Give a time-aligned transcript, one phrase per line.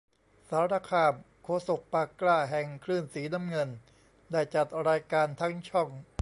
[0.49, 1.13] สารคาม
[1.43, 3.69] โฆษกปากกล้าแห่งคลื่นสีน้ำเงิน
[4.31, 5.89] ได้จัดรายการทั้งช่อง